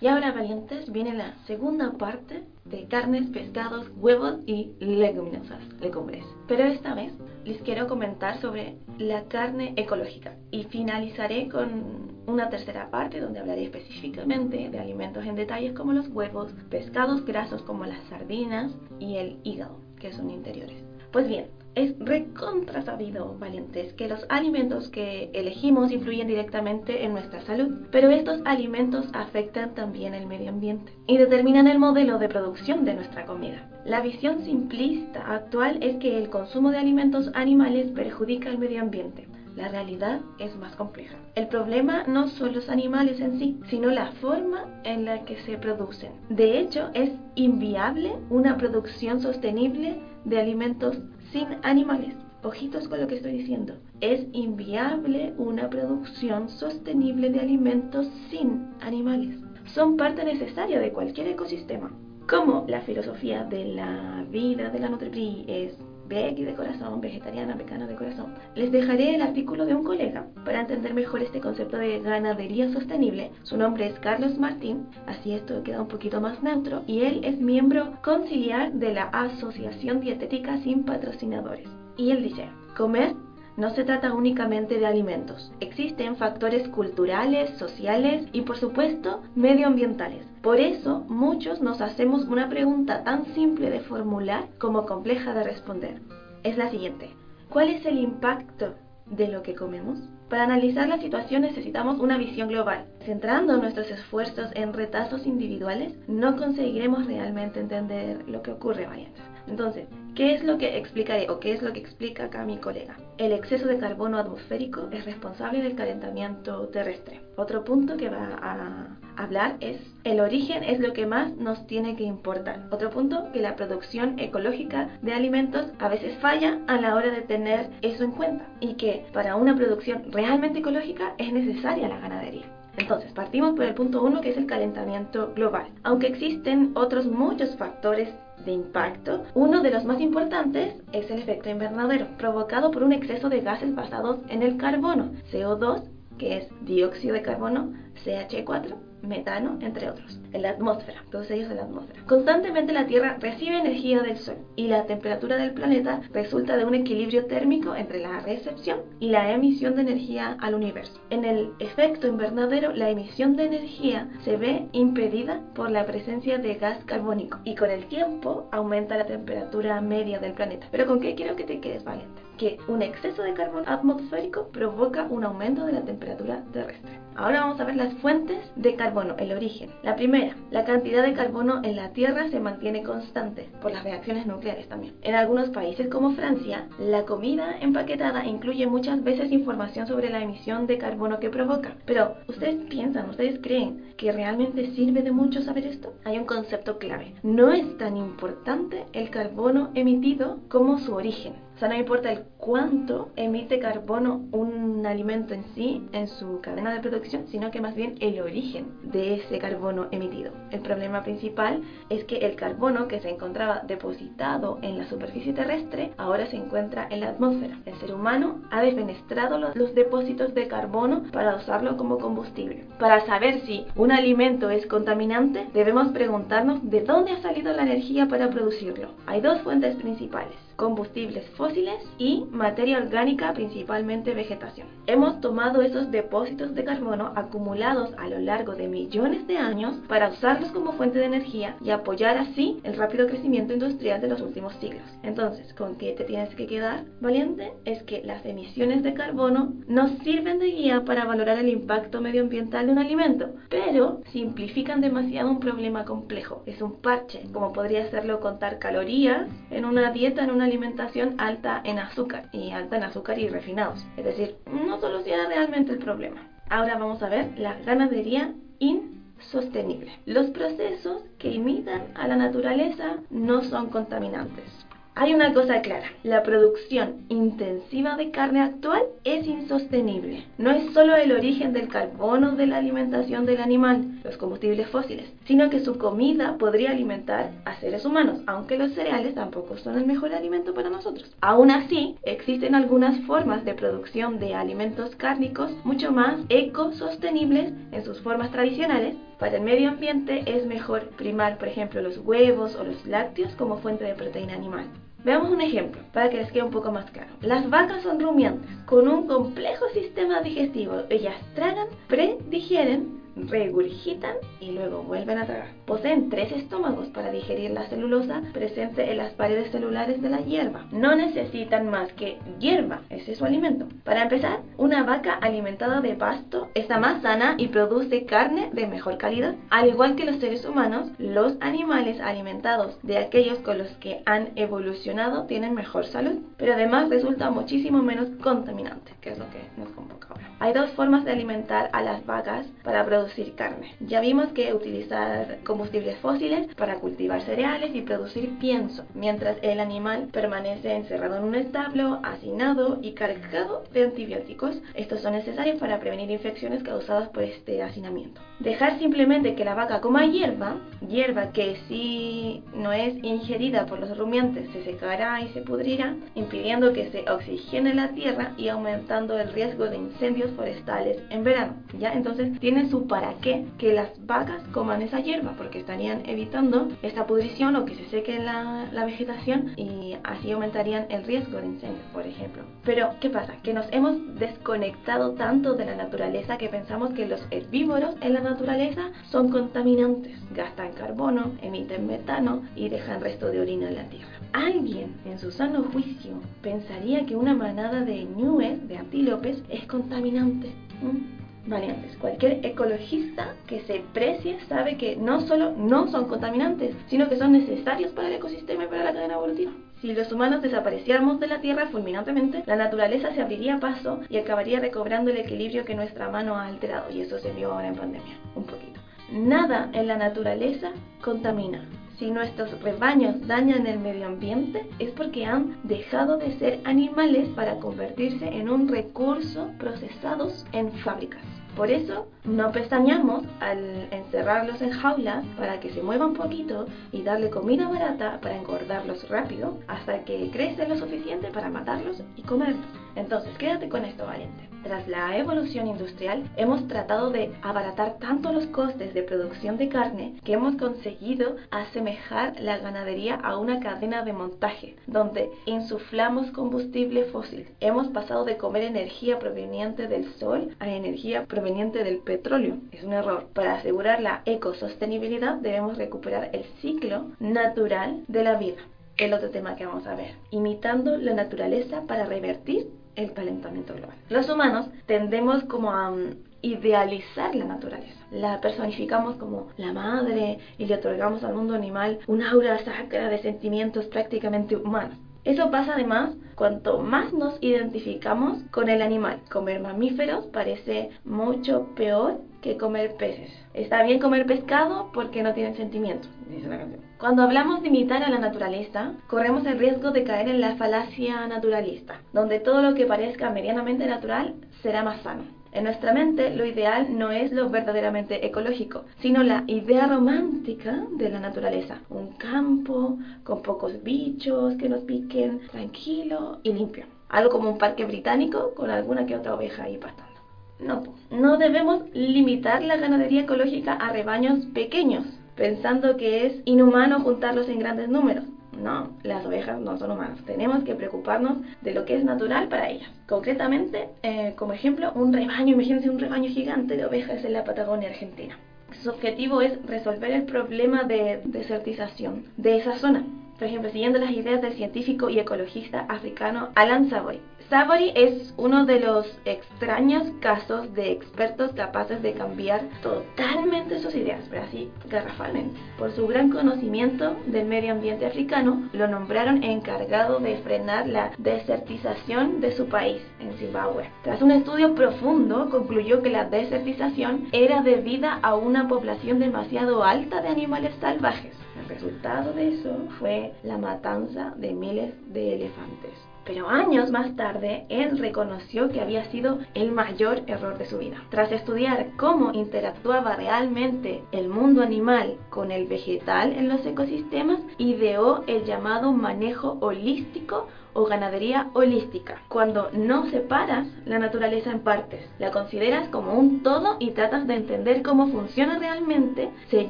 Y 0.00 0.08
ahora, 0.08 0.32
valientes, 0.32 0.90
viene 0.90 1.14
la 1.14 1.34
segunda 1.46 1.92
parte 1.92 2.42
de 2.64 2.84
carnes, 2.86 3.30
pescados, 3.30 3.86
huevos 3.96 4.40
y 4.46 4.72
leguminosas, 4.80 5.62
legumbres. 5.80 6.24
Pero 6.48 6.64
esta 6.64 6.94
vez 6.94 7.12
les 7.44 7.62
quiero 7.62 7.86
comentar 7.86 8.40
sobre 8.40 8.76
la 8.98 9.24
carne 9.24 9.72
ecológica 9.76 10.34
y 10.50 10.64
finalizaré 10.64 11.48
con 11.48 12.14
una 12.26 12.50
tercera 12.50 12.90
parte 12.90 13.20
donde 13.20 13.38
hablaré 13.38 13.64
específicamente 13.64 14.68
de 14.68 14.78
alimentos 14.78 15.24
en 15.24 15.36
detalles 15.36 15.72
como 15.72 15.92
los 15.92 16.08
huevos, 16.08 16.52
pescados 16.68 17.24
grasos 17.24 17.62
como 17.62 17.86
las 17.86 18.02
sardinas 18.08 18.72
y 18.98 19.16
el 19.16 19.38
hígado, 19.44 19.78
que 20.00 20.12
son 20.12 20.30
interiores. 20.30 20.82
Pues 21.12 21.28
bien, 21.28 21.46
es 21.76 21.94
recontra 22.00 22.82
sabido, 22.82 23.36
valientes, 23.38 23.92
que 23.92 24.08
los 24.08 24.24
alimentos 24.30 24.88
que 24.88 25.30
elegimos 25.34 25.92
influyen 25.92 26.26
directamente 26.26 27.04
en 27.04 27.12
nuestra 27.12 27.42
salud, 27.42 27.86
pero 27.92 28.10
estos 28.10 28.40
alimentos 28.46 29.06
afectan 29.12 29.74
también 29.74 30.14
el 30.14 30.26
medio 30.26 30.48
ambiente 30.48 30.92
y 31.06 31.18
determinan 31.18 31.68
el 31.68 31.78
modelo 31.78 32.18
de 32.18 32.30
producción 32.30 32.86
de 32.86 32.94
nuestra 32.94 33.26
comida. 33.26 33.68
La 33.84 34.00
visión 34.00 34.42
simplista 34.42 35.32
actual 35.32 35.78
es 35.82 35.96
que 35.96 36.18
el 36.18 36.30
consumo 36.30 36.70
de 36.70 36.78
alimentos 36.78 37.30
animales 37.34 37.92
perjudica 37.92 38.48
el 38.48 38.58
medio 38.58 38.80
ambiente. 38.80 39.28
La 39.54 39.68
realidad 39.68 40.20
es 40.38 40.54
más 40.56 40.76
compleja. 40.76 41.16
El 41.34 41.48
problema 41.48 42.04
no 42.06 42.28
son 42.28 42.54
los 42.54 42.68
animales 42.68 43.20
en 43.20 43.38
sí, 43.38 43.58
sino 43.68 43.90
la 43.90 44.12
forma 44.12 44.80
en 44.84 45.04
la 45.04 45.24
que 45.24 45.36
se 45.42 45.56
producen. 45.56 46.12
De 46.28 46.58
hecho, 46.58 46.90
es 46.94 47.10
inviable 47.36 48.16
una 48.28 48.58
producción 48.58 49.20
sostenible 49.20 49.98
de 50.24 50.40
alimentos 50.40 50.98
sin 51.32 51.46
animales. 51.62 52.14
Ojitos 52.42 52.88
con 52.88 53.00
lo 53.00 53.06
que 53.06 53.16
estoy 53.16 53.32
diciendo. 53.32 53.74
Es 54.00 54.26
inviable 54.32 55.34
una 55.38 55.68
producción 55.68 56.48
sostenible 56.48 57.30
de 57.30 57.40
alimentos 57.40 58.06
sin 58.30 58.68
animales. 58.80 59.36
Son 59.74 59.96
parte 59.96 60.24
necesaria 60.24 60.78
de 60.78 60.92
cualquier 60.92 61.28
ecosistema. 61.28 61.90
Como 62.28 62.64
la 62.68 62.80
filosofía 62.80 63.44
de 63.44 63.64
la 63.64 64.24
vida 64.30 64.70
de 64.70 64.80
la 64.80 64.88
Nutri 64.88 65.44
es 65.46 65.76
veggie 66.08 66.46
de 66.46 66.54
corazón, 66.54 67.00
vegetariana, 67.00 67.54
vegana 67.54 67.86
de 67.86 67.96
corazón, 67.96 68.34
les 68.54 68.70
dejaré 68.72 69.14
el 69.14 69.22
artículo 69.22 69.66
de 69.66 69.74
un 69.74 69.84
colega 69.84 70.26
para 70.44 70.60
entender 70.60 70.94
mejor 70.94 71.22
este 71.22 71.40
concepto 71.40 71.76
de 71.76 72.00
ganadería 72.00 72.72
sostenible. 72.72 73.30
Su 73.42 73.56
nombre 73.56 73.86
es 73.86 73.98
Carlos 74.00 74.38
Martín, 74.38 74.86
así 75.06 75.32
esto 75.32 75.62
queda 75.62 75.82
un 75.82 75.88
poquito 75.88 76.20
más 76.20 76.42
neutro, 76.42 76.82
y 76.86 77.00
él 77.00 77.20
es 77.24 77.40
miembro 77.40 77.92
conciliar 78.02 78.72
de 78.72 78.94
la 78.94 79.04
Asociación 79.04 80.00
Dietética 80.00 80.58
Sin 80.62 80.84
Patrocinadores. 80.84 81.68
Y 81.96 82.10
él 82.10 82.22
dice, 82.22 82.48
comer 82.76 83.14
no 83.56 83.70
se 83.70 83.84
trata 83.84 84.12
únicamente 84.12 84.78
de 84.78 84.86
alimentos. 84.86 85.52
Existen 85.60 86.16
factores 86.16 86.68
culturales, 86.68 87.50
sociales 87.58 88.26
y 88.32 88.42
por 88.42 88.58
supuesto 88.58 89.22
medioambientales. 89.34 90.24
Por 90.42 90.60
eso 90.60 91.04
muchos 91.08 91.60
nos 91.60 91.80
hacemos 91.80 92.24
una 92.24 92.48
pregunta 92.48 93.02
tan 93.02 93.24
simple 93.34 93.70
de 93.70 93.80
formular 93.80 94.48
como 94.58 94.86
compleja 94.86 95.34
de 95.34 95.44
responder. 95.44 96.00
Es 96.42 96.56
la 96.56 96.70
siguiente. 96.70 97.10
¿Cuál 97.48 97.70
es 97.70 97.84
el 97.86 97.98
impacto 97.98 98.74
de 99.06 99.28
lo 99.28 99.42
que 99.42 99.54
comemos? 99.54 99.98
Para 100.28 100.44
analizar 100.44 100.88
la 100.88 100.98
situación 100.98 101.42
necesitamos 101.42 102.00
una 102.00 102.18
visión 102.18 102.48
global. 102.48 102.86
Centrando 103.04 103.56
nuestros 103.56 103.88
esfuerzos 103.90 104.50
en 104.54 104.72
retazos 104.72 105.24
individuales, 105.24 105.94
no 106.08 106.36
conseguiremos 106.36 107.06
realmente 107.06 107.60
entender 107.60 108.28
lo 108.28 108.42
que 108.42 108.50
ocurre, 108.50 108.86
valientes. 108.86 109.35
Entonces, 109.48 109.86
¿qué 110.14 110.34
es 110.34 110.44
lo 110.44 110.58
que 110.58 110.76
explicaré 110.76 111.30
o 111.30 111.40
qué 111.40 111.52
es 111.52 111.62
lo 111.62 111.72
que 111.72 111.80
explica 111.80 112.24
acá 112.24 112.44
mi 112.44 112.58
colega? 112.58 112.96
El 113.18 113.32
exceso 113.32 113.66
de 113.66 113.78
carbono 113.78 114.18
atmosférico 114.18 114.88
es 114.92 115.04
responsable 115.04 115.62
del 115.62 115.76
calentamiento 115.76 116.68
terrestre. 116.68 117.20
Otro 117.36 117.64
punto 117.64 117.96
que 117.96 118.08
va 118.08 118.36
a 118.42 118.96
hablar 119.16 119.56
es 119.60 119.78
el 120.04 120.20
origen 120.20 120.62
es 120.62 120.80
lo 120.80 120.92
que 120.92 121.06
más 121.06 121.34
nos 121.36 121.66
tiene 121.66 121.96
que 121.96 122.04
importar. 122.04 122.66
Otro 122.70 122.90
punto 122.90 123.30
que 123.32 123.40
la 123.40 123.56
producción 123.56 124.18
ecológica 124.18 124.88
de 125.02 125.12
alimentos 125.12 125.66
a 125.78 125.88
veces 125.88 126.16
falla 126.18 126.58
a 126.66 126.76
la 126.80 126.94
hora 126.94 127.10
de 127.10 127.22
tener 127.22 127.70
eso 127.82 128.04
en 128.04 128.12
cuenta 128.12 128.46
y 128.60 128.74
que 128.74 129.06
para 129.12 129.36
una 129.36 129.56
producción 129.56 130.04
realmente 130.12 130.58
ecológica 130.58 131.14
es 131.18 131.32
necesaria 131.32 131.88
la 131.88 132.00
ganadería. 132.00 132.46
Entonces, 132.76 133.12
partimos 133.12 133.54
por 133.54 133.64
el 133.64 133.74
punto 133.74 134.02
1 134.02 134.20
que 134.20 134.30
es 134.30 134.36
el 134.36 134.46
calentamiento 134.46 135.32
global. 135.34 135.68
Aunque 135.82 136.08
existen 136.08 136.72
otros 136.74 137.06
muchos 137.06 137.56
factores 137.56 138.08
de 138.44 138.52
impacto, 138.52 139.24
uno 139.34 139.62
de 139.62 139.70
los 139.70 139.84
más 139.84 140.00
importantes 140.00 140.74
es 140.92 141.10
el 141.10 141.20
efecto 141.20 141.48
invernadero, 141.48 142.06
provocado 142.18 142.70
por 142.70 142.82
un 142.82 142.92
exceso 142.92 143.28
de 143.28 143.40
gases 143.40 143.74
basados 143.74 144.18
en 144.28 144.42
el 144.42 144.56
carbono, 144.56 145.10
CO2, 145.32 145.82
que 146.18 146.38
es 146.38 146.48
dióxido 146.64 147.14
de 147.14 147.22
carbono, 147.22 147.72
CH4, 148.04 148.74
metano, 149.02 149.58
entre 149.60 149.90
otros, 149.90 150.20
en 150.32 150.42
la 150.42 150.50
atmósfera, 150.50 151.04
todos 151.10 151.30
ellos 151.30 151.50
en 151.50 151.56
la 151.56 151.64
atmósfera. 151.64 152.02
Constantemente 152.06 152.72
la 152.72 152.86
Tierra 152.86 153.16
recibe 153.20 153.58
energía 153.58 154.02
del 154.02 154.18
Sol 154.18 154.36
y 154.56 154.68
la 154.68 154.84
temperatura 154.86 155.36
del 155.36 155.52
planeta 155.52 156.00
resulta 156.12 156.56
de 156.56 156.64
un 156.64 156.74
equilibrio 156.74 157.26
térmico 157.26 157.74
entre 157.74 158.00
la 158.00 158.20
recepción 158.20 158.80
y 159.00 159.08
la 159.10 159.32
emisión 159.32 159.76
de 159.76 159.82
energía 159.82 160.36
al 160.40 160.54
universo. 160.54 161.00
En 161.10 161.24
el 161.24 161.52
efecto 161.58 162.06
invernadero, 162.06 162.72
la 162.72 162.90
emisión 162.90 163.36
de 163.36 163.46
energía 163.46 164.08
se 164.24 164.36
ve 164.36 164.66
impedida 164.72 165.40
por 165.54 165.70
la 165.70 165.86
presencia 165.86 166.38
de 166.38 166.54
gas 166.54 166.84
carbónico 166.84 167.38
y 167.44 167.54
con 167.54 167.70
el 167.70 167.86
tiempo 167.86 168.48
aumenta 168.52 168.96
la 168.96 169.06
temperatura 169.06 169.80
media 169.80 170.18
del 170.18 170.32
planeta. 170.32 170.66
Pero 170.70 170.86
¿con 170.86 171.00
qué 171.00 171.14
quiero 171.14 171.36
que 171.36 171.44
te 171.44 171.60
quedes 171.60 171.84
valiente? 171.84 172.25
Que 172.38 172.58
un 172.68 172.82
exceso 172.82 173.22
de 173.22 173.32
carbono 173.32 173.64
atmosférico 173.66 174.48
provoca 174.48 175.06
un 175.08 175.24
aumento 175.24 175.64
de 175.64 175.72
la 175.72 175.84
temperatura 175.84 176.42
terrestre. 176.52 177.00
Ahora 177.16 177.40
vamos 177.40 177.58
a 177.58 177.64
ver 177.64 177.76
las 177.76 177.94
fuentes 177.94 178.38
de 178.56 178.74
carbono, 178.74 179.14
el 179.18 179.32
origen. 179.32 179.70
La 179.82 179.96
primera, 179.96 180.36
la 180.50 180.66
cantidad 180.66 181.02
de 181.02 181.14
carbono 181.14 181.62
en 181.64 181.74
la 181.76 181.94
Tierra 181.94 182.28
se 182.28 182.40
mantiene 182.40 182.82
constante 182.82 183.48
por 183.62 183.72
las 183.72 183.84
reacciones 183.84 184.26
nucleares 184.26 184.68
también. 184.68 184.96
En 185.00 185.14
algunos 185.14 185.48
países 185.48 185.88
como 185.88 186.10
Francia, 186.10 186.68
la 186.78 187.06
comida 187.06 187.56
empaquetada 187.58 188.26
incluye 188.26 188.66
muchas 188.66 189.02
veces 189.02 189.32
información 189.32 189.86
sobre 189.86 190.10
la 190.10 190.22
emisión 190.22 190.66
de 190.66 190.76
carbono 190.76 191.18
que 191.18 191.30
provoca. 191.30 191.76
Pero, 191.86 192.16
¿ustedes 192.28 192.56
piensan, 192.68 193.08
ustedes 193.08 193.40
creen 193.40 193.94
que 193.96 194.12
realmente 194.12 194.72
sirve 194.72 195.00
de 195.00 195.12
mucho 195.12 195.40
saber 195.40 195.66
esto? 195.66 195.94
Hay 196.04 196.18
un 196.18 196.26
concepto 196.26 196.78
clave. 196.78 197.14
No 197.22 197.50
es 197.50 197.78
tan 197.78 197.96
importante 197.96 198.84
el 198.92 199.08
carbono 199.08 199.70
emitido 199.74 200.40
como 200.50 200.78
su 200.78 200.94
origen. 200.94 201.45
O 201.56 201.58
sea, 201.58 201.68
no 201.68 201.74
importa 201.74 202.12
el 202.12 202.24
cuánto 202.36 203.08
emite 203.16 203.58
carbono 203.58 204.26
un 204.30 204.84
alimento 204.84 205.32
en 205.32 205.42
sí, 205.54 205.88
en 205.92 206.06
su 206.06 206.42
cadena 206.42 206.74
de 206.74 206.80
producción, 206.80 207.26
sino 207.28 207.50
que 207.50 207.62
más 207.62 207.74
bien 207.74 207.94
el 208.00 208.20
origen 208.20 208.66
de 208.82 209.14
ese 209.14 209.38
carbono 209.38 209.86
emitido. 209.90 210.32
El 210.50 210.60
problema 210.60 211.02
principal 211.02 211.62
es 211.88 212.04
que 212.04 212.18
el 212.18 212.36
carbono 212.36 212.88
que 212.88 213.00
se 213.00 213.08
encontraba 213.08 213.62
depositado 213.66 214.58
en 214.60 214.76
la 214.76 214.86
superficie 214.86 215.32
terrestre 215.32 215.92
ahora 215.96 216.26
se 216.26 216.36
encuentra 216.36 216.88
en 216.90 217.00
la 217.00 217.08
atmósfera. 217.08 217.58
El 217.64 217.74
ser 217.76 217.94
humano 217.94 218.42
ha 218.50 218.60
defenestrado 218.60 219.38
los, 219.38 219.56
los 219.56 219.74
depósitos 219.74 220.34
de 220.34 220.48
carbono 220.48 221.04
para 221.10 221.36
usarlo 221.36 221.78
como 221.78 221.96
combustible. 221.96 222.66
Para 222.78 223.06
saber 223.06 223.40
si 223.46 223.64
un 223.76 223.92
alimento 223.92 224.50
es 224.50 224.66
contaminante, 224.66 225.46
debemos 225.54 225.88
preguntarnos 225.88 226.68
de 226.68 226.82
dónde 226.82 227.12
ha 227.12 227.22
salido 227.22 227.54
la 227.54 227.62
energía 227.62 228.08
para 228.08 228.28
producirlo. 228.28 228.90
Hay 229.06 229.22
dos 229.22 229.40
fuentes 229.40 229.74
principales 229.76 230.45
combustibles 230.56 231.28
fósiles 231.36 231.82
y 231.98 232.24
materia 232.30 232.78
orgánica, 232.78 233.32
principalmente 233.32 234.14
vegetación. 234.14 234.66
Hemos 234.86 235.20
tomado 235.20 235.62
esos 235.62 235.90
depósitos 235.90 236.54
de 236.54 236.64
carbono 236.64 237.12
acumulados 237.14 237.90
a 237.98 238.08
lo 238.08 238.18
largo 238.18 238.54
de 238.54 238.68
millones 238.68 239.26
de 239.26 239.36
años 239.36 239.76
para 239.88 240.08
usarlos 240.08 240.50
como 240.50 240.72
fuente 240.72 240.98
de 240.98 241.06
energía 241.06 241.56
y 241.62 241.70
apoyar 241.70 242.16
así 242.16 242.58
el 242.64 242.76
rápido 242.76 243.06
crecimiento 243.06 243.52
industrial 243.52 244.00
de 244.00 244.08
los 244.08 244.20
últimos 244.20 244.54
siglos. 244.54 244.82
Entonces, 245.02 245.52
¿con 245.54 245.76
qué 245.76 245.92
te 245.92 246.04
tienes 246.04 246.34
que 246.34 246.46
quedar, 246.46 246.84
valiente? 247.00 247.52
Es 247.64 247.82
que 247.82 248.02
las 248.04 248.24
emisiones 248.24 248.82
de 248.82 248.94
carbono 248.94 249.52
nos 249.68 249.90
sirven 249.98 250.38
de 250.38 250.46
guía 250.46 250.84
para 250.84 251.04
valorar 251.04 251.38
el 251.38 251.48
impacto 251.48 252.00
medioambiental 252.00 252.66
de 252.66 252.72
un 252.72 252.78
alimento, 252.78 253.30
pero 253.48 254.00
simplifican 254.12 254.80
demasiado 254.80 255.30
un 255.30 255.40
problema 255.40 255.84
complejo. 255.84 256.42
Es 256.46 256.62
un 256.62 256.80
parche, 256.80 257.22
como 257.32 257.52
podría 257.52 257.90
serlo 257.90 258.20
contar 258.20 258.58
calorías 258.58 259.28
en 259.50 259.64
una 259.64 259.90
dieta, 259.92 260.24
en 260.24 260.30
una 260.30 260.45
alimentación 260.46 261.14
alta 261.18 261.60
en 261.64 261.78
azúcar 261.78 262.28
y 262.32 262.50
alta 262.50 262.76
en 262.76 262.84
azúcar 262.84 263.18
y 263.18 263.28
refinados. 263.28 263.84
Es 263.96 264.04
decir, 264.04 264.36
no 264.50 264.80
soluciona 264.80 265.28
realmente 265.28 265.72
el 265.72 265.78
problema. 265.78 266.28
Ahora 266.48 266.78
vamos 266.78 267.02
a 267.02 267.08
ver 267.08 267.38
la 267.38 267.54
ganadería 267.60 268.32
insostenible. 268.58 269.92
Los 270.06 270.30
procesos 270.30 271.02
que 271.18 271.32
imitan 271.32 271.88
a 271.94 272.08
la 272.08 272.16
naturaleza 272.16 272.96
no 273.10 273.42
son 273.42 273.68
contaminantes. 273.70 274.65
Hay 274.98 275.12
una 275.12 275.34
cosa 275.34 275.60
clara, 275.60 275.92
la 276.04 276.22
producción 276.22 277.04
intensiva 277.10 277.96
de 277.96 278.10
carne 278.10 278.40
actual 278.40 278.80
es 279.04 279.26
insostenible. 279.26 280.24
No 280.38 280.50
es 280.50 280.72
solo 280.72 280.96
el 280.96 281.12
origen 281.12 281.52
del 281.52 281.68
carbono 281.68 282.34
de 282.34 282.46
la 282.46 282.56
alimentación 282.56 283.26
del 283.26 283.42
animal, 283.42 284.00
los 284.04 284.16
combustibles 284.16 284.70
fósiles, 284.70 285.12
sino 285.26 285.50
que 285.50 285.60
su 285.60 285.76
comida 285.76 286.38
podría 286.38 286.70
alimentar 286.70 287.30
a 287.44 287.60
seres 287.60 287.84
humanos, 287.84 288.22
aunque 288.26 288.56
los 288.56 288.72
cereales 288.72 289.14
tampoco 289.14 289.58
son 289.58 289.76
el 289.76 289.84
mejor 289.84 290.14
alimento 290.14 290.54
para 290.54 290.70
nosotros. 290.70 291.14
Aún 291.20 291.50
así, 291.50 291.96
existen 292.02 292.54
algunas 292.54 292.98
formas 293.00 293.44
de 293.44 293.52
producción 293.52 294.18
de 294.18 294.34
alimentos 294.34 294.96
cárnicos 294.96 295.52
mucho 295.62 295.92
más 295.92 296.20
ecosostenibles 296.30 297.52
en 297.70 297.84
sus 297.84 298.00
formas 298.00 298.30
tradicionales 298.30 298.96
para 299.18 299.36
el 299.36 299.42
medio 299.42 299.70
ambiente 299.70 300.24
es 300.26 300.44
mejor 300.46 300.88
primar, 300.90 301.38
por 301.38 301.48
ejemplo, 301.48 301.80
los 301.80 301.96
huevos 301.98 302.54
o 302.54 302.64
los 302.64 302.86
lácteos 302.86 303.34
como 303.36 303.56
fuente 303.58 303.84
de 303.84 303.94
proteína 303.94 304.34
animal. 304.34 304.66
Veamos 305.06 305.30
un 305.30 305.40
ejemplo 305.40 305.80
para 305.92 306.10
que 306.10 306.16
les 306.16 306.32
quede 306.32 306.42
un 306.42 306.50
poco 306.50 306.72
más 306.72 306.90
claro. 306.90 307.12
Las 307.20 307.48
vacas 307.48 307.80
son 307.84 308.00
rumiantes 308.00 308.50
con 308.64 308.88
un 308.88 309.06
complejo 309.06 309.64
sistema 309.72 310.20
digestivo. 310.20 310.82
Ellas 310.90 311.14
tragan, 311.36 311.68
predigieren, 311.86 313.05
regurgitan 313.16 314.16
y 314.40 314.52
luego 314.52 314.82
vuelven 314.82 315.18
a 315.18 315.26
tragar. 315.26 315.48
Poseen 315.66 316.10
tres 316.10 316.32
estómagos 316.32 316.88
para 316.88 317.10
digerir 317.10 317.50
la 317.50 317.66
celulosa 317.66 318.22
presente 318.32 318.90
en 318.90 318.98
las 318.98 319.12
paredes 319.14 319.50
celulares 319.50 320.00
de 320.02 320.10
la 320.10 320.20
hierba. 320.20 320.66
No 320.70 320.94
necesitan 320.94 321.70
más 321.70 321.92
que 321.94 322.18
hierba, 322.38 322.82
ese 322.90 323.12
es 323.12 323.18
su 323.18 323.24
alimento. 323.24 323.66
Para 323.84 324.02
empezar, 324.02 324.40
una 324.56 324.84
vaca 324.84 325.14
alimentada 325.14 325.80
de 325.80 325.94
pasto 325.94 326.48
está 326.54 326.78
más 326.78 327.02
sana 327.02 327.34
y 327.38 327.48
produce 327.48 328.04
carne 328.04 328.50
de 328.52 328.66
mejor 328.66 328.98
calidad. 328.98 329.34
Al 329.50 329.68
igual 329.68 329.96
que 329.96 330.04
los 330.04 330.16
seres 330.16 330.44
humanos, 330.44 330.90
los 330.98 331.34
animales 331.40 332.00
alimentados 332.00 332.78
de 332.82 332.98
aquellos 332.98 333.38
con 333.40 333.58
los 333.58 333.68
que 333.78 334.02
han 334.06 334.30
evolucionado 334.36 335.24
tienen 335.26 335.54
mejor 335.54 335.86
salud, 335.86 336.18
pero 336.38 336.54
además 336.54 336.88
resulta 336.88 337.30
muchísimo 337.30 337.82
menos 337.82 338.08
contaminante, 338.22 338.92
que 339.00 339.10
es 339.10 339.18
lo 339.18 339.28
que 339.30 339.38
nos 339.56 339.70
convoca 339.70 340.08
ahora. 340.10 340.30
Hay 340.38 340.52
dos 340.52 340.70
formas 340.72 341.04
de 341.04 341.12
alimentar 341.12 341.70
a 341.72 341.82
las 341.82 342.04
vacas 342.04 342.46
para 342.62 342.84
producir 342.84 343.34
carne. 343.34 343.74
Ya 343.80 344.00
vimos 344.00 344.28
que 344.32 344.52
utilizar 344.52 345.38
combustibles 345.44 345.98
fósiles 345.98 346.54
para 346.54 346.76
cultivar 346.76 347.22
cereales 347.22 347.74
y 347.74 347.82
producir 347.82 348.38
pienso, 348.38 348.84
mientras 348.94 349.38
el 349.42 349.60
animal 349.60 350.08
permanece 350.12 350.74
encerrado 350.74 351.16
en 351.16 351.24
un 351.24 351.34
establo, 351.34 352.00
hacinado 352.02 352.78
y 352.82 352.92
cargado 352.92 353.64
de 353.72 353.84
antibióticos. 353.84 354.56
Estos 354.74 355.00
son 355.00 355.14
necesarios 355.14 355.58
para 355.58 355.80
prevenir 355.80 356.10
infecciones 356.10 356.62
causadas 356.62 357.08
por 357.08 357.22
este 357.22 357.62
hacinamiento. 357.62 358.20
Dejar 358.40 358.78
simplemente 358.78 359.34
que 359.34 359.44
la 359.44 359.54
vaca 359.54 359.80
coma 359.80 360.04
hierba, 360.06 360.56
hierba 360.86 361.32
que 361.32 361.56
si 361.68 362.44
no 362.54 362.72
es 362.72 362.94
ingerida 363.02 363.64
por 363.66 363.80
los 363.80 363.96
rumiantes 363.96 364.50
se 364.50 364.64
secará 364.64 365.22
y 365.22 365.28
se 365.28 365.40
pudrirá, 365.40 365.96
impidiendo 366.26 366.72
que 366.72 366.90
se 366.90 367.08
oxigene 367.08 367.72
la 367.72 367.88
tierra 367.90 368.32
y 368.36 368.48
aumentando 368.48 369.18
el 369.18 369.32
riesgo 369.32 369.66
de 369.66 369.76
incendios 369.76 370.32
forestales 370.32 370.98
en 371.10 371.22
verano. 371.22 371.54
¿ya? 371.78 371.92
Entonces 371.92 372.38
tiene 372.40 372.68
su 372.68 372.86
para 372.86 373.14
qué 373.20 373.46
que 373.58 373.72
las 373.72 373.88
vacas 374.06 374.42
coman 374.52 374.82
esa 374.82 375.00
hierba, 375.00 375.34
porque 375.38 375.60
estarían 375.60 376.02
evitando 376.06 376.68
esta 376.82 377.06
pudrición 377.06 377.54
o 377.56 377.64
que 377.64 377.76
se 377.76 377.86
seque 377.86 378.18
la, 378.18 378.68
la 378.72 378.84
vegetación 378.84 379.52
y 379.56 379.96
así 380.02 380.32
aumentarían 380.32 380.86
el 380.90 381.04
riesgo 381.04 381.38
de 381.38 381.46
incendios, 381.46 381.86
por 381.92 382.06
ejemplo. 382.06 382.42
Pero, 382.64 382.90
¿qué 383.00 383.08
pasa? 383.10 383.34
Que 383.42 383.54
nos 383.54 383.66
hemos 383.72 383.96
desconectado 384.18 385.12
tanto 385.12 385.54
de 385.54 385.64
la 385.64 385.76
naturaleza 385.76 386.38
que 386.38 386.48
pensamos 386.48 386.92
que 386.94 387.06
los 387.06 387.24
herbívoros 387.30 387.94
en 388.00 388.14
la 388.14 388.20
naturaleza 388.20 388.90
son 389.10 389.30
contaminantes, 389.30 390.18
gastan 390.34 390.72
carbono, 390.72 391.32
emiten 391.40 391.86
metano 391.86 392.42
y 392.56 392.68
dejan 392.68 393.00
resto 393.00 393.28
de 393.28 393.40
orina 393.40 393.68
en 393.68 393.76
la 393.76 393.88
tierra. 393.88 394.08
Alguien 394.32 394.96
en 395.04 395.18
su 395.18 395.30
sano 395.30 395.62
juicio 395.72 396.15
pensaría 396.42 397.06
que 397.06 397.16
una 397.16 397.34
manada 397.34 397.84
de 397.84 398.04
ñúes, 398.04 398.66
de 398.68 398.78
antílopes, 398.78 399.42
es 399.48 399.66
contaminante. 399.66 400.48
¿Mm? 400.82 401.16
Valientes. 401.48 401.96
Cualquier 401.98 402.44
ecologista 402.44 403.34
que 403.46 403.60
se 403.60 403.84
precie 403.94 404.38
sabe 404.48 404.76
que 404.76 404.96
no 404.96 405.20
solo 405.20 405.52
no 405.52 405.88
son 405.92 406.08
contaminantes, 406.08 406.74
sino 406.88 407.08
que 407.08 407.16
son 407.16 407.32
necesarios 407.32 407.92
para 407.92 408.08
el 408.08 408.14
ecosistema 408.14 408.64
y 408.64 408.66
para 408.66 408.82
la 408.82 408.92
cadena 408.92 409.14
evolutiva. 409.14 409.52
Si 409.80 409.92
los 409.92 410.10
humanos 410.10 410.42
desapareciéramos 410.42 411.20
de 411.20 411.28
la 411.28 411.40
Tierra 411.40 411.68
fulminantemente, 411.68 412.42
la 412.46 412.56
naturaleza 412.56 413.12
se 413.12 413.22
abriría 413.22 413.60
paso 413.60 414.00
y 414.08 414.16
acabaría 414.16 414.58
recobrando 414.58 415.10
el 415.10 415.18
equilibrio 415.18 415.64
que 415.64 415.76
nuestra 415.76 416.08
mano 416.08 416.34
ha 416.34 416.46
alterado. 416.46 416.90
Y 416.90 417.02
eso 417.02 417.18
se 417.18 417.30
vio 417.32 417.52
ahora 417.52 417.68
en 417.68 417.76
pandemia, 417.76 418.14
un 418.34 418.44
poquito. 418.44 418.80
Nada 419.12 419.70
en 419.72 419.86
la 419.86 419.96
naturaleza 419.96 420.72
contamina. 421.00 421.64
Si 421.98 422.10
nuestros 422.10 422.60
rebaños 422.60 423.26
dañan 423.26 423.66
el 423.66 423.78
medio 423.78 424.06
ambiente 424.06 424.68
es 424.78 424.90
porque 424.90 425.24
han 425.24 425.56
dejado 425.62 426.18
de 426.18 426.38
ser 426.38 426.60
animales 426.64 427.28
para 427.30 427.58
convertirse 427.58 428.26
en 428.26 428.50
un 428.50 428.68
recurso 428.68 429.50
procesados 429.58 430.44
en 430.52 430.70
fábricas. 430.72 431.22
Por 431.56 431.70
eso 431.70 432.06
no 432.24 432.52
pestañamos 432.52 433.24
al 433.40 433.88
encerrarlos 433.90 434.60
en 434.60 434.72
jaulas 434.72 435.24
para 435.38 435.58
que 435.58 435.70
se 435.70 435.82
muevan 435.82 436.12
poquito 436.12 436.66
y 436.92 437.00
darle 437.00 437.30
comida 437.30 437.66
barata 437.66 438.20
para 438.20 438.36
engordarlos 438.36 439.08
rápido 439.08 439.58
hasta 439.66 440.04
que 440.04 440.30
crecen 440.30 440.68
lo 440.68 440.76
suficiente 440.76 441.28
para 441.28 441.48
matarlos 441.48 442.02
y 442.14 442.22
comerlos. 442.22 442.66
Entonces, 442.94 443.38
quédate 443.38 443.70
con 443.70 443.86
esto, 443.86 444.04
valiente. 444.04 444.55
Tras 444.66 444.88
la 444.88 445.16
evolución 445.16 445.68
industrial, 445.68 446.24
hemos 446.36 446.66
tratado 446.66 447.10
de 447.10 447.32
abaratar 447.40 447.98
tanto 448.00 448.32
los 448.32 448.46
costes 448.46 448.94
de 448.94 449.04
producción 449.04 449.58
de 449.58 449.68
carne 449.68 450.16
que 450.24 450.32
hemos 450.32 450.56
conseguido 450.56 451.36
asemejar 451.52 452.40
la 452.40 452.58
ganadería 452.58 453.14
a 453.14 453.38
una 453.38 453.60
cadena 453.60 454.02
de 454.02 454.12
montaje, 454.12 454.74
donde 454.88 455.30
insuflamos 455.44 456.32
combustible 456.32 457.04
fósil. 457.04 457.46
Hemos 457.60 457.86
pasado 457.90 458.24
de 458.24 458.38
comer 458.38 458.64
energía 458.64 459.20
proveniente 459.20 459.86
del 459.86 460.12
sol 460.14 460.56
a 460.58 460.68
energía 460.68 461.26
proveniente 461.26 461.84
del 461.84 461.98
petróleo. 461.98 462.56
Es 462.72 462.82
un 462.82 462.92
error. 462.92 463.28
Para 463.34 463.54
asegurar 463.54 464.00
la 464.00 464.22
ecosostenibilidad 464.24 465.36
debemos 465.36 465.78
recuperar 465.78 466.30
el 466.32 466.42
ciclo 466.60 467.12
natural 467.20 468.02
de 468.08 468.24
la 468.24 468.34
vida 468.34 468.62
el 468.96 469.12
otro 469.12 469.30
tema 469.30 469.56
que 469.56 469.66
vamos 469.66 469.86
a 469.86 469.94
ver, 469.94 470.14
imitando 470.30 470.96
la 470.96 471.12
naturaleza 471.12 471.82
para 471.86 472.06
revertir 472.06 472.66
el 472.96 473.12
calentamiento 473.12 473.74
global. 473.74 473.96
Los 474.08 474.28
humanos 474.28 474.68
tendemos 474.86 475.44
como 475.44 475.70
a 475.70 475.90
um, 475.90 476.14
idealizar 476.42 477.34
la 477.34 477.44
naturaleza. 477.44 478.06
La 478.10 478.40
personificamos 478.40 479.16
como 479.16 479.48
la 479.56 479.72
madre 479.72 480.38
y 480.58 480.66
le 480.66 480.76
otorgamos 480.76 481.22
al 481.24 481.34
mundo 481.34 481.54
animal 481.54 481.98
un 482.06 482.22
aura 482.22 482.58
sacra 482.64 483.08
de 483.08 483.18
sentimientos 483.18 483.86
prácticamente 483.86 484.56
humanos. 484.56 484.98
Eso 485.24 485.50
pasa 485.50 485.74
además 485.74 486.14
cuanto 486.36 486.78
más 486.78 487.12
nos 487.12 487.36
identificamos 487.42 488.38
con 488.52 488.68
el 488.68 488.80
animal. 488.80 489.20
Comer 489.28 489.60
mamíferos 489.60 490.26
parece 490.26 490.90
mucho 491.04 491.66
peor 491.74 492.20
que 492.42 492.56
comer 492.56 492.94
peces. 492.96 493.32
Está 493.52 493.82
bien 493.82 493.98
comer 493.98 494.24
pescado 494.24 494.90
porque 494.94 495.24
no 495.24 495.34
tienen 495.34 495.56
sentimientos, 495.56 496.08
dice 496.30 496.46
la 496.46 496.58
canción. 496.58 496.85
Cuando 496.98 497.22
hablamos 497.22 497.60
de 497.60 497.68
imitar 497.68 498.02
a 498.02 498.08
la 498.08 498.18
naturaleza, 498.18 498.92
corremos 499.06 499.44
el 499.44 499.58
riesgo 499.58 499.90
de 499.90 500.02
caer 500.02 500.28
en 500.28 500.40
la 500.40 500.56
falacia 500.56 501.26
naturalista, 501.26 502.00
donde 502.14 502.40
todo 502.40 502.62
lo 502.62 502.74
que 502.74 502.86
parezca 502.86 503.28
medianamente 503.28 503.86
natural 503.86 504.34
será 504.62 504.82
más 504.82 505.02
sano. 505.02 505.24
En 505.52 505.64
nuestra 505.64 505.92
mente 505.92 506.34
lo 506.34 506.46
ideal 506.46 506.98
no 506.98 507.10
es 507.10 507.32
lo 507.32 507.50
verdaderamente 507.50 508.26
ecológico, 508.26 508.84
sino 509.02 509.22
la 509.22 509.44
idea 509.46 509.86
romántica 509.86 510.86
de 510.92 511.10
la 511.10 511.20
naturaleza. 511.20 511.80
Un 511.90 512.12
campo 512.12 512.98
con 513.24 513.42
pocos 513.42 513.82
bichos 513.82 514.54
que 514.56 514.70
nos 514.70 514.80
piquen, 514.84 515.40
tranquilo 515.48 516.38
y 516.44 516.54
limpio. 516.54 516.86
Algo 517.10 517.30
como 517.30 517.50
un 517.50 517.58
parque 517.58 517.84
británico 517.84 518.54
con 518.54 518.70
alguna 518.70 519.04
que 519.04 519.16
otra 519.16 519.34
oveja 519.34 519.64
ahí 519.64 519.76
pastando. 519.76 520.16
No, 520.60 520.82
no 521.10 521.36
debemos 521.36 521.82
limitar 521.92 522.62
la 522.62 522.78
ganadería 522.78 523.22
ecológica 523.22 523.74
a 523.74 523.92
rebaños 523.92 524.46
pequeños, 524.54 525.04
pensando 525.36 525.96
que 525.96 526.26
es 526.26 526.32
inhumano 526.44 527.00
juntarlos 527.00 527.48
en 527.48 527.58
grandes 527.58 527.88
números. 527.88 528.24
No, 528.60 528.88
las 529.02 529.24
ovejas 529.26 529.60
no 529.60 529.76
son 529.76 529.90
humanas. 529.90 530.18
Tenemos 530.24 530.64
que 530.64 530.74
preocuparnos 530.74 531.38
de 531.60 531.74
lo 531.74 531.84
que 531.84 531.96
es 531.96 532.04
natural 532.04 532.48
para 532.48 532.70
ellas. 532.70 532.88
Concretamente, 533.06 533.88
eh, 534.02 534.32
como 534.36 534.54
ejemplo, 534.54 534.92
un 534.94 535.12
rebaño, 535.12 535.52
imagínense 535.54 535.90
un 535.90 535.98
rebaño 535.98 536.30
gigante 536.30 536.76
de 536.76 536.86
ovejas 536.86 537.22
en 537.24 537.34
la 537.34 537.44
Patagonia 537.44 537.90
Argentina. 537.90 538.38
Su 538.82 538.90
objetivo 538.90 539.42
es 539.42 539.64
resolver 539.66 540.10
el 540.10 540.24
problema 540.24 540.84
de 540.84 541.20
desertización 541.24 542.24
de 542.36 542.56
esa 542.56 542.76
zona. 542.76 543.04
Por 543.38 543.48
ejemplo, 543.48 543.70
siguiendo 543.70 543.98
las 543.98 544.10
ideas 544.10 544.40
del 544.40 544.54
científico 544.54 545.10
y 545.10 545.18
ecologista 545.18 545.80
africano 545.88 546.48
Alan 546.54 546.88
Savoy, 546.88 547.20
Savory 547.50 547.92
es 547.94 548.34
uno 548.36 548.66
de 548.66 548.80
los 548.80 549.06
extraños 549.24 550.02
casos 550.20 550.74
de 550.74 550.90
expertos 550.90 551.52
capaces 551.52 552.02
de 552.02 552.12
cambiar 552.12 552.62
totalmente 552.82 553.78
sus 553.78 553.94
ideas, 553.94 554.26
pero 554.28 554.42
así 554.42 554.68
garrafalmente. 554.90 555.60
Por 555.78 555.92
su 555.92 556.08
gran 556.08 556.30
conocimiento 556.30 557.14
del 557.26 557.46
medio 557.46 557.72
ambiente 557.72 558.06
africano, 558.06 558.68
lo 558.72 558.88
nombraron 558.88 559.44
encargado 559.44 560.18
de 560.18 560.38
frenar 560.38 560.88
la 560.88 561.12
desertización 561.18 562.40
de 562.40 562.50
su 562.56 562.66
país, 562.68 563.00
en 563.20 563.32
Zimbabue. 563.34 563.90
Tras 564.02 564.22
un 564.22 564.32
estudio 564.32 564.74
profundo, 564.74 565.48
concluyó 565.48 566.02
que 566.02 566.10
la 566.10 566.24
desertización 566.24 567.28
era 567.30 567.62
debida 567.62 568.18
a 568.22 568.34
una 568.34 568.66
población 568.66 569.20
demasiado 569.20 569.84
alta 569.84 570.20
de 570.20 570.28
animales 570.28 570.74
salvajes 570.80 571.45
Resultado 571.68 572.32
de 572.32 572.54
eso 572.54 572.76
fue 572.98 573.32
la 573.42 573.58
matanza 573.58 574.34
de 574.36 574.52
miles 574.52 574.94
de 575.12 575.34
elefantes. 575.34 575.92
Pero 576.24 576.48
años 576.48 576.90
más 576.90 577.14
tarde, 577.14 577.66
él 577.68 577.98
reconoció 577.98 578.68
que 578.68 578.80
había 578.80 579.04
sido 579.12 579.38
el 579.54 579.70
mayor 579.70 580.22
error 580.26 580.58
de 580.58 580.66
su 580.66 580.78
vida. 580.78 580.96
Tras 581.08 581.30
estudiar 581.30 581.90
cómo 581.96 582.32
interactuaba 582.32 583.14
realmente 583.14 584.02
el 584.10 584.28
mundo 584.28 584.62
animal 584.62 585.18
con 585.30 585.52
el 585.52 585.66
vegetal 585.66 586.32
en 586.32 586.48
los 586.48 586.66
ecosistemas, 586.66 587.38
ideó 587.58 588.24
el 588.26 588.44
llamado 588.44 588.92
manejo 588.92 589.56
holístico 589.60 590.48
o 590.76 590.84
ganadería 590.84 591.48
holística, 591.54 592.20
cuando 592.28 592.70
no 592.72 593.06
separas 593.06 593.66
la 593.86 593.98
naturaleza 593.98 594.50
en 594.52 594.60
partes, 594.60 595.08
la 595.18 595.30
consideras 595.30 595.88
como 595.88 596.12
un 596.14 596.42
todo 596.42 596.76
y 596.78 596.90
tratas 596.90 597.26
de 597.26 597.34
entender 597.34 597.82
cómo 597.82 598.08
funciona 598.08 598.58
realmente, 598.58 599.30
se 599.50 599.68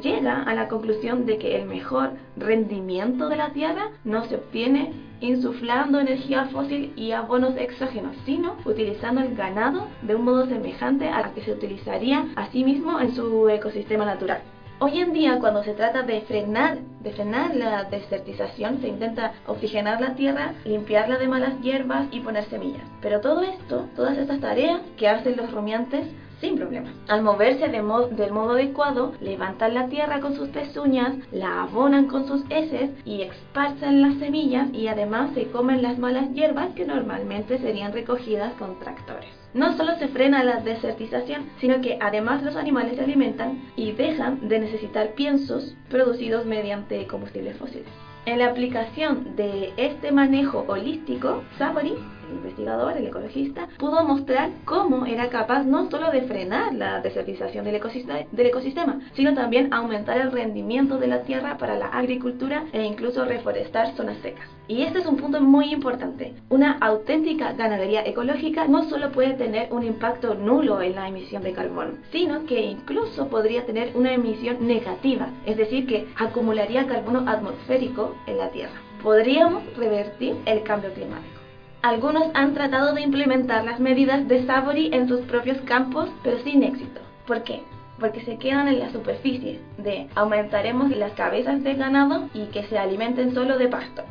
llega 0.00 0.42
a 0.42 0.54
la 0.54 0.68
conclusión 0.68 1.24
de 1.24 1.38
que 1.38 1.56
el 1.56 1.66
mejor 1.66 2.10
rendimiento 2.36 3.28
de 3.28 3.36
la 3.36 3.50
Tierra 3.50 3.90
no 4.04 4.24
se 4.24 4.36
obtiene 4.36 4.92
insuflando 5.20 6.00
energía 6.00 6.46
fósil 6.46 6.92
y 6.96 7.12
abonos 7.12 7.56
exógenos, 7.56 8.16
sino 8.26 8.56
utilizando 8.64 9.20
el 9.20 9.34
ganado 9.34 9.86
de 10.02 10.14
un 10.14 10.24
modo 10.24 10.46
semejante 10.46 11.08
al 11.08 11.32
que 11.32 11.42
se 11.42 11.52
utilizaría 11.52 12.26
a 12.36 12.48
sí 12.48 12.64
mismo 12.64 13.00
en 13.00 13.14
su 13.14 13.48
ecosistema 13.48 14.04
natural. 14.04 14.40
Hoy 14.78 15.00
en 15.00 15.14
día, 15.14 15.38
cuando 15.40 15.64
se 15.64 15.72
trata 15.72 16.02
de 16.02 16.20
frenar, 16.20 16.76
de 17.00 17.10
frenar 17.10 17.56
la 17.56 17.84
desertización, 17.84 18.78
se 18.82 18.88
intenta 18.88 19.32
oxigenar 19.46 20.02
la 20.02 20.14
tierra, 20.14 20.52
limpiarla 20.66 21.16
de 21.16 21.28
malas 21.28 21.58
hierbas 21.62 22.06
y 22.10 22.20
poner 22.20 22.44
semillas. 22.44 22.82
Pero 23.00 23.22
todo 23.22 23.40
esto, 23.40 23.88
todas 23.96 24.18
estas 24.18 24.38
tareas 24.38 24.82
que 24.98 25.08
hacen 25.08 25.38
los 25.38 25.50
rumiantes, 25.50 26.06
sin 26.40 26.56
problemas. 26.56 26.92
Al 27.08 27.22
moverse 27.22 27.68
de 27.68 27.76
del 27.76 28.32
modo 28.32 28.52
adecuado, 28.52 29.12
levantan 29.20 29.74
la 29.74 29.88
tierra 29.88 30.20
con 30.20 30.34
sus 30.34 30.48
pezuñas, 30.48 31.14
la 31.32 31.62
abonan 31.62 32.06
con 32.06 32.26
sus 32.26 32.42
heces 32.50 32.90
y 33.04 33.22
esparcen 33.22 34.02
las 34.02 34.14
semillas 34.18 34.68
y 34.72 34.88
además 34.88 35.30
se 35.34 35.50
comen 35.50 35.82
las 35.82 35.98
malas 35.98 36.32
hierbas 36.32 36.74
que 36.74 36.84
normalmente 36.84 37.58
serían 37.58 37.92
recogidas 37.92 38.52
con 38.54 38.78
tractores. 38.80 39.30
No 39.54 39.76
solo 39.76 39.96
se 39.98 40.08
frena 40.08 40.44
la 40.44 40.60
desertización, 40.60 41.46
sino 41.60 41.80
que 41.80 41.98
además 42.00 42.42
los 42.42 42.56
animales 42.56 42.96
se 42.96 43.04
alimentan 43.04 43.62
y 43.76 43.92
dejan 43.92 44.48
de 44.48 44.58
necesitar 44.58 45.14
piensos 45.14 45.74
producidos 45.88 46.44
mediante 46.44 47.06
combustibles 47.06 47.56
fósiles. 47.56 47.88
En 48.26 48.40
la 48.40 48.48
aplicación 48.48 49.36
de 49.36 49.72
este 49.76 50.10
manejo 50.10 50.64
holístico, 50.66 51.44
Savory, 51.58 51.94
el 52.28 52.36
investigador, 52.36 52.96
el 52.96 53.06
ecologista, 53.06 53.68
pudo 53.78 54.04
mostrar 54.04 54.50
cómo 54.64 55.06
era 55.06 55.28
capaz 55.28 55.64
no 55.64 55.90
solo 55.90 56.10
de 56.10 56.22
frenar 56.22 56.74
la 56.74 57.00
desertización 57.00 57.64
del 57.64 58.46
ecosistema, 58.46 59.00
sino 59.14 59.34
también 59.34 59.72
aumentar 59.72 60.18
el 60.18 60.32
rendimiento 60.32 60.98
de 60.98 61.06
la 61.06 61.22
tierra 61.22 61.58
para 61.58 61.76
la 61.76 61.86
agricultura 61.86 62.64
e 62.72 62.82
incluso 62.82 63.24
reforestar 63.24 63.94
zonas 63.96 64.18
secas. 64.18 64.48
Y 64.68 64.82
este 64.82 64.98
es 64.98 65.06
un 65.06 65.16
punto 65.16 65.40
muy 65.40 65.72
importante. 65.72 66.34
Una 66.48 66.72
auténtica 66.80 67.52
ganadería 67.52 68.04
ecológica 68.04 68.66
no 68.66 68.88
solo 68.88 69.12
puede 69.12 69.34
tener 69.34 69.72
un 69.72 69.84
impacto 69.84 70.34
nulo 70.34 70.82
en 70.82 70.96
la 70.96 71.08
emisión 71.08 71.42
de 71.42 71.52
carbono, 71.52 71.92
sino 72.10 72.44
que 72.46 72.60
incluso 72.60 73.28
podría 73.28 73.64
tener 73.64 73.92
una 73.94 74.12
emisión 74.12 74.66
negativa, 74.66 75.28
es 75.46 75.56
decir, 75.56 75.86
que 75.86 76.08
acumularía 76.16 76.86
carbono 76.86 77.28
atmosférico 77.28 78.14
en 78.26 78.38
la 78.38 78.50
Tierra. 78.50 78.74
Podríamos 79.02 79.62
revertir 79.76 80.34
el 80.46 80.62
cambio 80.62 80.92
climático. 80.92 81.35
Algunos 81.86 82.24
han 82.34 82.52
tratado 82.52 82.94
de 82.94 83.02
implementar 83.02 83.64
las 83.64 83.78
medidas 83.78 84.26
de 84.26 84.44
Savory 84.44 84.90
en 84.92 85.06
sus 85.06 85.20
propios 85.20 85.58
campos, 85.58 86.08
pero 86.24 86.36
sin 86.40 86.64
éxito. 86.64 87.00
¿Por 87.28 87.44
qué? 87.44 87.62
Porque 88.00 88.24
se 88.24 88.38
quedan 88.38 88.66
en 88.66 88.80
la 88.80 88.90
superficie 88.90 89.60
de 89.78 90.08
aumentaremos 90.16 90.90
las 90.90 91.12
cabezas 91.12 91.62
de 91.62 91.74
ganado 91.74 92.28
y 92.34 92.46
que 92.46 92.64
se 92.64 92.76
alimenten 92.76 93.34
solo 93.34 93.56
de 93.56 93.68
pasto. 93.68 94.02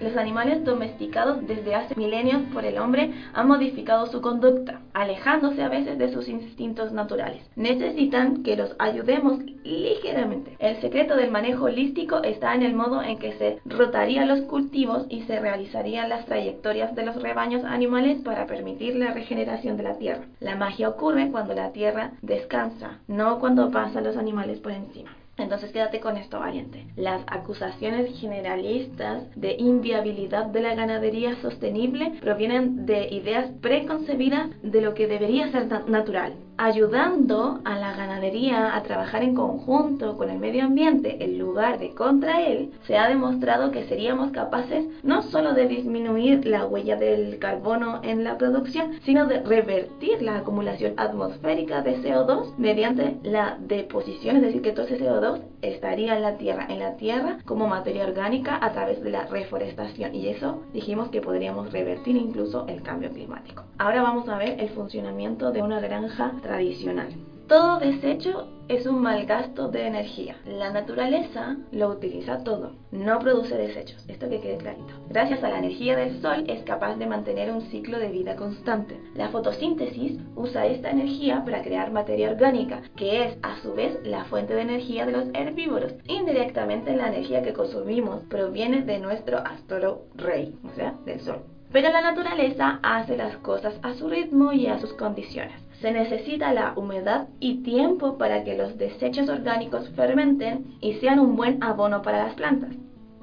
Los 0.00 0.16
animales 0.16 0.64
domesticados 0.64 1.46
desde 1.46 1.74
hace 1.74 1.94
milenios 1.94 2.40
por 2.54 2.64
el 2.64 2.78
hombre 2.78 3.12
han 3.34 3.46
modificado 3.46 4.06
su 4.06 4.22
conducta, 4.22 4.80
alejándose 4.94 5.62
a 5.62 5.68
veces 5.68 5.98
de 5.98 6.10
sus 6.10 6.26
instintos 6.26 6.90
naturales. 6.90 7.42
Necesitan 7.54 8.42
que 8.42 8.56
los 8.56 8.74
ayudemos 8.78 9.40
ligeramente. 9.62 10.56
El 10.58 10.80
secreto 10.80 11.16
del 11.16 11.30
manejo 11.30 11.66
holístico 11.66 12.22
está 12.22 12.54
en 12.54 12.62
el 12.62 12.72
modo 12.72 13.02
en 13.02 13.18
que 13.18 13.32
se 13.32 13.58
rotarían 13.66 14.28
los 14.28 14.40
cultivos 14.42 15.04
y 15.10 15.22
se 15.24 15.38
realizarían 15.38 16.08
las 16.08 16.24
trayectorias 16.24 16.94
de 16.94 17.04
los 17.04 17.20
rebaños 17.20 17.64
animales 17.64 18.22
para 18.22 18.46
permitir 18.46 18.96
la 18.96 19.12
regeneración 19.12 19.76
de 19.76 19.82
la 19.82 19.98
tierra. 19.98 20.24
La 20.40 20.56
magia 20.56 20.88
ocurre 20.88 21.30
cuando 21.30 21.52
la 21.54 21.72
tierra 21.72 22.12
descansa, 22.22 23.00
no 23.06 23.38
cuando 23.38 23.70
pasan 23.70 24.04
los 24.04 24.16
animales 24.16 24.60
por 24.60 24.72
encima. 24.72 25.10
Entonces 25.36 25.72
quédate 25.72 26.00
con 26.00 26.16
esto, 26.16 26.38
valiente. 26.38 26.86
Las 26.96 27.22
acusaciones 27.26 28.18
generalistas 28.20 29.24
de 29.34 29.56
inviabilidad 29.58 30.46
de 30.46 30.60
la 30.60 30.74
ganadería 30.74 31.40
sostenible 31.40 32.12
provienen 32.20 32.84
de 32.86 33.08
ideas 33.08 33.50
preconcebidas 33.60 34.50
de 34.62 34.80
lo 34.80 34.94
que 34.94 35.06
debería 35.06 35.50
ser 35.50 35.66
natural 35.88 36.34
ayudando 36.62 37.58
a 37.64 37.78
la 37.78 37.96
ganadería 37.96 38.76
a 38.76 38.82
trabajar 38.82 39.22
en 39.22 39.34
conjunto 39.34 40.18
con 40.18 40.28
el 40.28 40.38
medio 40.38 40.64
ambiente 40.64 41.24
en 41.24 41.38
lugar 41.38 41.78
de 41.78 41.94
contra 41.94 42.42
él, 42.42 42.70
se 42.86 42.98
ha 42.98 43.08
demostrado 43.08 43.70
que 43.70 43.84
seríamos 43.84 44.30
capaces 44.32 44.84
no 45.02 45.22
solo 45.22 45.54
de 45.54 45.66
disminuir 45.66 46.44
la 46.46 46.66
huella 46.66 46.96
del 46.96 47.38
carbono 47.38 48.00
en 48.02 48.24
la 48.24 48.36
producción, 48.36 49.00
sino 49.04 49.26
de 49.26 49.40
revertir 49.40 50.20
la 50.20 50.36
acumulación 50.36 50.92
atmosférica 50.98 51.80
de 51.80 51.96
CO2 52.02 52.54
mediante 52.58 53.16
la 53.22 53.56
deposición, 53.58 54.36
es 54.36 54.42
decir, 54.42 54.60
que 54.60 54.72
todo 54.72 54.84
ese 54.84 55.00
CO2 55.00 55.40
estaría 55.62 56.14
en 56.16 56.22
la 56.22 56.36
tierra, 56.36 56.66
en 56.68 56.78
la 56.78 56.96
tierra 56.96 57.38
como 57.46 57.68
materia 57.68 58.04
orgánica 58.04 58.58
a 58.60 58.72
través 58.72 59.02
de 59.02 59.10
la 59.10 59.24
reforestación 59.24 60.14
y 60.14 60.28
eso 60.28 60.62
dijimos 60.74 61.08
que 61.08 61.22
podríamos 61.22 61.72
revertir 61.72 62.16
incluso 62.16 62.66
el 62.68 62.82
cambio 62.82 63.10
climático. 63.10 63.62
Ahora 63.78 64.02
vamos 64.02 64.28
a 64.28 64.36
ver 64.36 64.60
el 64.60 64.68
funcionamiento 64.68 65.52
de 65.52 65.62
una 65.62 65.80
granja 65.80 66.32
tradicional. 66.50 67.08
Todo 67.46 67.78
desecho 67.78 68.48
es 68.68 68.84
un 68.86 69.00
mal 69.00 69.24
gasto 69.24 69.68
de 69.68 69.86
energía. 69.86 70.36
La 70.44 70.72
naturaleza 70.72 71.56
lo 71.70 71.90
utiliza 71.90 72.42
todo, 72.42 72.72
no 72.90 73.20
produce 73.20 73.56
desechos. 73.56 74.04
Esto 74.08 74.28
que 74.28 74.40
quede 74.40 74.56
clarito. 74.56 74.92
Gracias 75.08 75.44
a 75.44 75.48
la 75.48 75.58
energía 75.58 75.96
del 75.96 76.20
sol 76.20 76.44
es 76.48 76.62
capaz 76.64 76.96
de 76.96 77.06
mantener 77.06 77.52
un 77.52 77.62
ciclo 77.62 78.00
de 78.00 78.10
vida 78.10 78.34
constante. 78.34 79.00
La 79.14 79.28
fotosíntesis 79.28 80.18
usa 80.34 80.66
esta 80.66 80.90
energía 80.90 81.44
para 81.44 81.62
crear 81.62 81.92
materia 81.92 82.30
orgánica, 82.30 82.82
que 82.96 83.24
es 83.24 83.38
a 83.42 83.60
su 83.62 83.74
vez 83.74 83.98
la 84.04 84.24
fuente 84.24 84.54
de 84.54 84.62
energía 84.62 85.06
de 85.06 85.12
los 85.12 85.26
herbívoros. 85.34 85.94
Indirectamente 86.08 86.96
la 86.96 87.08
energía 87.08 87.42
que 87.42 87.52
consumimos 87.52 88.24
proviene 88.24 88.82
de 88.82 88.98
nuestro 88.98 89.38
astro 89.38 90.06
rey, 90.16 90.56
o 90.64 90.74
sea, 90.74 90.94
del 91.04 91.20
sol. 91.20 91.42
Pero 91.72 91.90
la 91.90 92.00
naturaleza 92.00 92.80
hace 92.82 93.16
las 93.16 93.36
cosas 93.36 93.74
a 93.82 93.94
su 93.94 94.08
ritmo 94.08 94.52
y 94.52 94.66
a 94.66 94.80
sus 94.80 94.92
condiciones. 94.94 95.69
Se 95.80 95.92
necesita 95.92 96.52
la 96.52 96.74
humedad 96.76 97.28
y 97.40 97.62
tiempo 97.62 98.18
para 98.18 98.44
que 98.44 98.56
los 98.56 98.76
desechos 98.76 99.28
orgánicos 99.30 99.88
fermenten 99.96 100.76
y 100.80 100.94
sean 100.94 101.18
un 101.18 101.36
buen 101.36 101.62
abono 101.62 102.02
para 102.02 102.24
las 102.24 102.34
plantas. 102.34 102.74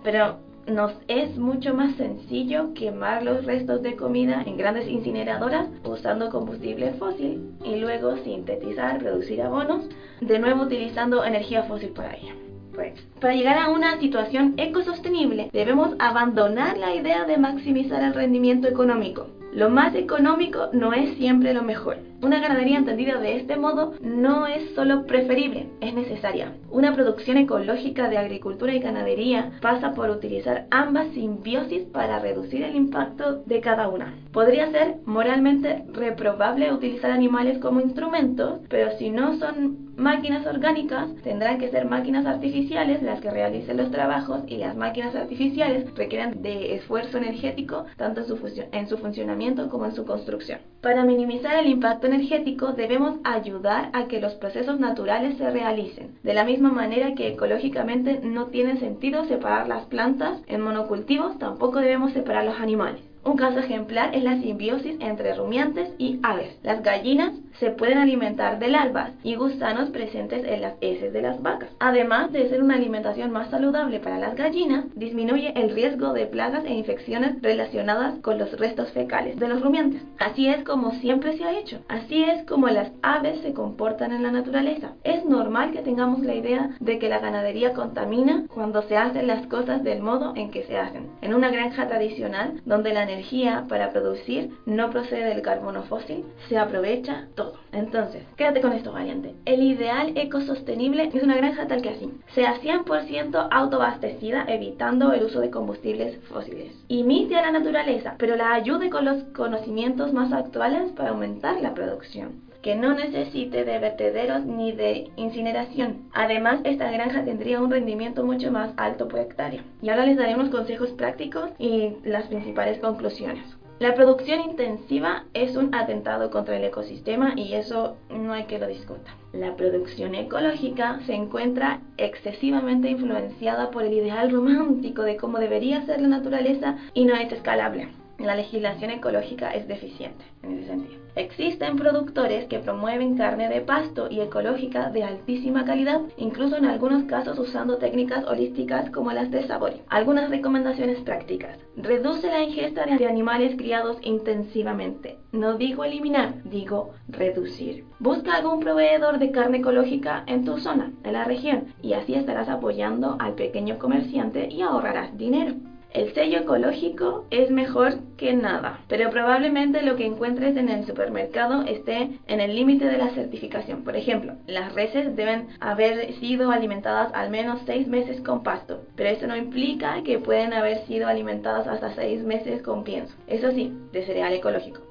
Pero 0.04 0.38
nos 0.68 0.92
es 1.08 1.38
mucho 1.38 1.74
más 1.74 1.96
sencillo 1.96 2.74
quemar 2.74 3.24
los 3.24 3.46
restos 3.46 3.82
de 3.84 3.96
comida 3.96 4.44
en 4.46 4.58
grandes 4.58 4.88
incineradoras 4.88 5.68
usando 5.86 6.30
combustible 6.30 6.94
fósil 6.94 7.52
y 7.64 7.76
luego 7.78 8.18
sintetizar, 8.18 9.00
producir 9.00 9.42
abonos, 9.42 9.88
de 10.20 10.40
nuevo 10.40 10.64
utilizando 10.64 11.24
energía 11.24 11.64
fósil 11.64 11.90
para 11.90 12.16
ello. 12.16 12.34
Pues, 12.74 12.94
para 13.22 13.34
llegar 13.34 13.58
a 13.58 13.70
una 13.70 14.00
situación 14.00 14.56
ecosostenible 14.58 15.50
debemos 15.54 15.96
abandonar 16.00 16.78
la 16.78 16.94
idea 16.96 17.26
de 17.26 17.38
maximizar 17.38 18.04
el 18.04 18.14
rendimiento 18.14 18.68
económico. 18.68 19.28
Lo 19.54 19.70
más 19.70 19.96
económico 19.96 20.70
no 20.74 20.94
es 20.94 21.18
siempre 21.18 21.54
lo 21.54 21.64
mejor. 21.64 21.98
Una 22.20 22.40
ganadería 22.40 22.80
entendida 22.80 23.20
de 23.20 23.38
este 23.38 23.58
modo 23.58 23.94
no 24.02 24.48
es 24.48 24.72
solo 24.74 25.06
preferible, 25.06 25.70
es 25.82 25.94
necesaria. 25.94 26.54
Una 26.72 26.96
producción 26.96 27.38
ecológica 27.38 28.10
de 28.10 28.18
agricultura 28.18 28.74
y 28.74 28.80
ganadería 28.80 29.52
pasa 29.62 29.94
por 29.94 30.10
utilizar 30.10 30.66
ambas 30.72 31.10
simbiosis 31.14 31.84
para 31.84 32.18
reducir 32.18 32.64
el 32.64 32.76
impacto 32.76 33.44
de 33.46 33.62
cada 33.62 33.88
una. 33.88 34.16
Podría 34.34 34.72
ser 34.72 34.96
moralmente 35.06 35.84
reprobable 35.94 36.74
utilizar 36.74 37.12
animales 37.12 37.60
como 37.60 37.82
instrumentos, 37.82 38.62
pero 38.68 38.98
si 38.98 39.12
no 39.12 39.38
son 39.38 39.88
máquinas 39.96 40.46
orgánicas 40.46 41.10
tendrán 41.24 41.58
que 41.58 41.70
ser 41.70 41.86
máquinas 41.86 42.26
artificiales 42.26 43.02
las 43.02 43.20
que 43.20 43.32
realicen 43.32 43.78
los 43.78 43.92
trabajos 43.92 44.42
y 44.48 44.58
las 44.58 44.76
máquinas 44.76 45.16
artificiales 45.16 45.94
requieren 45.96 46.42
de 46.42 46.76
esfuerzo 46.76 47.18
energético 47.18 47.86
tanto 47.98 48.22
en 48.22 48.28
su, 48.28 48.40
en 48.72 48.88
su 48.88 48.98
funcionamiento 48.98 49.70
como 49.70 49.86
en 49.86 49.96
su 49.96 50.06
construcción. 50.06 50.60
Para 50.82 51.04
minimizar 51.04 51.58
el 51.60 51.68
impacto 51.68 52.07
energético 52.08 52.74
debemos 52.74 53.20
ayudar 53.24 53.90
a 53.94 54.08
que 54.08 54.20
los 54.20 54.34
procesos 54.34 54.80
naturales 54.80 55.38
se 55.38 55.50
realicen. 55.50 56.16
De 56.24 56.34
la 56.34 56.44
misma 56.44 56.72
manera 56.72 57.14
que 57.14 57.28
ecológicamente 57.28 58.20
no 58.24 58.48
tiene 58.48 58.80
sentido 58.80 59.26
separar 59.26 59.68
las 59.68 59.86
plantas 59.86 60.40
en 60.48 60.62
monocultivos, 60.62 61.38
tampoco 61.38 61.80
debemos 61.80 62.14
separar 62.14 62.46
los 62.46 62.60
animales. 62.60 63.02
Un 63.24 63.36
caso 63.36 63.60
ejemplar 63.60 64.16
es 64.16 64.24
la 64.24 64.40
simbiosis 64.42 64.96
entre 65.02 65.36
rumiantes 65.36 65.90
y 65.98 66.20
aves. 66.24 66.58
Las 66.64 66.82
gallinas 66.82 67.34
se 67.60 67.72
pueden 67.72 67.98
alimentar 67.98 68.60
de 68.60 68.68
larvas 68.68 69.12
y 69.24 69.36
gusanos 69.36 69.90
presentes 69.90 70.46
en 70.46 70.62
las 70.62 70.76
heces 70.82 71.14
de 71.14 71.22
las 71.22 71.42
vacas. 71.42 71.70
Además 71.80 72.32
de 72.32 72.50
ser 72.50 72.62
una 72.62 72.76
alimentación 72.76 73.32
más 73.32 73.50
saludable 73.50 74.00
para 74.00 74.20
las 74.20 74.36
gallinas, 74.36 74.86
disminuye 74.96 75.54
el 75.56 75.72
riesgo 75.72 76.14
de 76.14 76.28
plagas 76.28 76.66
e 76.66 76.74
infecciones 76.74 77.42
relacionadas 77.42 78.20
con 78.22 78.38
los 78.38 78.52
restos 78.60 78.92
fecales 78.92 79.40
de 79.40 79.48
los 79.48 79.62
rumiantes. 79.62 80.02
Así 80.20 80.48
es 80.48 80.64
como 80.64 80.92
siempre 80.92 81.38
se 81.38 81.44
ha 81.44 81.58
hecho. 81.58 81.80
Así 81.88 82.24
es 82.24 82.46
como 82.46 82.68
las 82.68 82.92
aves 83.02 83.40
se 83.42 83.54
comportan 83.54 84.12
en 84.12 84.24
la 84.24 84.32
naturaleza. 84.32 84.92
Es 85.04 85.26
normal 85.26 85.72
que 85.72 85.82
tengamos 85.82 86.20
la 86.22 86.36
idea 86.36 86.70
de 86.80 87.00
que 87.00 87.10
la 87.10 87.20
ganadería 87.20 87.74
contamina 87.74 88.46
cuando 88.54 88.82
se 88.84 88.98
hacen 88.98 89.28
las 89.28 89.46
cosas 89.48 89.84
del 89.84 90.02
modo 90.02 90.34
en 90.36 90.52
que 90.52 90.64
se 90.64 90.78
hacen. 90.78 91.08
En 91.22 91.34
una 91.34 91.50
granja 91.50 91.88
tradicional, 91.88 92.62
donde 92.66 92.94
la 92.94 93.04
energía 93.04 93.66
para 93.68 93.92
producir 93.92 94.52
no 94.66 94.90
procede 94.90 95.26
del 95.26 95.42
carbono 95.42 95.84
fósil, 95.84 96.24
se 96.50 96.58
aprovecha 96.58 97.28
todo. 97.36 97.47
Entonces, 97.72 98.24
quédate 98.36 98.62
con 98.62 98.74
esto, 98.74 98.92
valiente. 98.92 99.36
El 99.46 99.64
ideal 99.64 100.14
ecosostenible 100.16 101.10
es 101.14 101.24
una 101.24 101.38
granja 101.38 101.68
tal 101.68 101.82
que 101.82 101.90
así. 101.90 102.12
Sea 102.34 102.60
100% 102.62 103.48
autoabastecida, 103.52 104.46
evitando 104.48 105.14
el 105.14 105.24
uso 105.24 105.40
de 105.40 105.52
combustibles 105.52 106.18
fósiles. 106.28 106.74
Imite 106.88 107.36
a 107.36 107.42
la 107.42 107.52
naturaleza, 107.52 108.16
pero 108.18 108.36
la 108.36 108.54
ayude 108.54 108.90
con 108.90 109.06
los 109.06 109.24
conocimientos 109.36 110.14
más 110.14 110.32
actuales 110.34 110.92
para 110.92 111.10
aumentar 111.10 111.62
la 111.62 111.74
producción 111.74 112.48
que 112.62 112.76
no 112.76 112.94
necesite 112.94 113.64
de 113.64 113.80
vertederos 113.80 114.44
ni 114.46 114.74
de 114.74 115.10
incineración. 115.16 116.10
Además, 116.14 116.60
esta 116.66 116.92
granja 116.92 117.24
tendría 117.24 117.62
un 117.62 117.72
rendimiento 117.72 118.26
mucho 118.26 118.52
más 118.52 118.74
alto 118.76 119.08
por 119.08 119.20
hectárea. 119.20 119.64
Y 119.82 119.90
ahora 119.90 120.06
les 120.06 120.18
daré 120.18 120.36
unos 120.36 120.50
consejos 120.50 120.90
prácticos 120.92 121.52
y 121.60 121.94
las 122.04 122.28
principales 122.28 122.80
conclusiones. 122.80 123.57
La 123.80 123.94
producción 123.94 124.42
intensiva 124.42 125.26
es 125.36 125.56
un 125.56 125.76
atentado 125.76 126.32
contra 126.32 126.58
el 126.58 126.64
ecosistema 126.64 127.34
y 127.36 127.54
eso 127.54 127.96
no 128.10 128.34
hay 128.34 128.46
que 128.46 128.58
lo 128.58 128.66
discuta. 128.66 129.16
La 129.34 129.56
producción 129.56 130.16
ecológica 130.16 131.00
se 131.06 131.14
encuentra 131.14 131.82
excesivamente 131.98 132.90
influenciada 132.90 133.70
por 133.70 133.84
el 133.84 133.94
ideal 133.94 134.32
romántico 134.32 135.04
de 135.04 135.18
cómo 135.18 135.38
debería 135.38 135.86
ser 135.86 136.02
la 136.02 136.08
naturaleza 136.08 136.78
y 136.96 137.06
no 137.06 137.16
es 137.16 137.32
escalable 137.32 137.90
la 138.20 138.36
legislación 138.36 138.92
ecológica 138.92 139.52
es 139.52 139.68
deficiente 139.68 140.26
en 140.44 140.58
ese 140.58 140.68
sentido. 140.68 141.08
Existen 141.16 141.78
productores 141.78 142.46
que 142.46 142.60
promueven 142.60 143.18
carne 143.18 143.50
de 143.50 143.62
pasto 143.62 144.08
y 144.10 144.22
ecológica 144.22 144.90
de 144.92 145.04
altísima 145.04 145.66
calidad, 145.66 146.02
incluso 146.18 146.58
en 146.58 146.66
algunos 146.66 147.04
casos 147.04 147.40
usando 147.40 147.78
técnicas 147.78 148.24
holísticas 148.26 148.90
como 148.92 149.12
las 149.12 149.32
de 149.32 149.48
Sabori. 149.48 149.82
Algunas 149.90 150.30
recomendaciones 150.30 151.00
prácticas. 151.00 151.58
Reduce 151.76 152.28
la 152.28 152.44
ingesta 152.44 152.86
de 152.86 153.08
animales 153.08 153.56
criados 153.56 153.98
intensivamente. 154.02 155.18
No 155.32 155.58
digo 155.58 155.84
eliminar, 155.84 156.36
digo 156.44 156.94
reducir. 157.08 157.86
Busca 158.00 158.36
algún 158.36 158.60
proveedor 158.60 159.18
de 159.18 159.32
carne 159.32 159.58
ecológica 159.58 160.24
en 160.28 160.46
tu 160.46 160.60
zona, 160.60 160.92
en 161.04 161.14
la 161.14 161.24
región, 161.24 161.74
y 161.82 161.94
así 161.94 162.14
estarás 162.14 162.50
apoyando 162.50 163.16
al 163.20 163.34
pequeño 163.34 163.80
comerciante 163.80 164.48
y 164.50 164.62
ahorrarás 164.62 165.18
dinero. 165.18 165.56
El 165.98 166.14
sello 166.14 166.42
ecológico 166.42 167.26
es 167.32 167.50
mejor 167.50 167.96
que 168.18 168.32
nada, 168.32 168.82
pero 168.88 169.10
probablemente 169.10 169.82
lo 169.82 169.96
que 169.96 170.06
encuentres 170.06 170.56
en 170.56 170.70
el 170.70 170.86
supermercado 170.86 171.64
esté 171.64 172.20
en 172.28 172.40
el 172.40 172.56
límite 172.56 172.86
de 172.86 173.00
la 173.00 173.10
certificación. 173.16 173.84
Por 173.84 173.96
ejemplo, 173.96 174.34
las 174.46 174.76
reses 174.76 175.16
deben 175.16 175.48
haber 175.60 176.14
sido 176.20 176.52
alimentadas 176.52 177.12
al 177.16 177.32
menos 177.32 177.62
seis 177.66 177.88
meses 177.88 178.22
con 178.22 178.44
pasto, 178.44 178.84
pero 178.96 179.10
eso 179.10 179.26
no 179.26 179.36
implica 179.36 180.04
que 180.04 180.20
pueden 180.20 180.54
haber 180.54 180.86
sido 180.86 181.08
alimentadas 181.08 181.66
hasta 181.66 181.96
seis 181.96 182.22
meses 182.24 182.62
con 182.62 182.84
pienso. 182.84 183.16
Eso 183.26 183.52
sí, 183.52 183.74
de 183.92 184.06
cereal 184.06 184.34
ecológico. 184.34 184.82